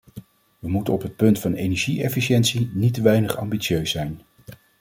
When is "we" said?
0.59-0.69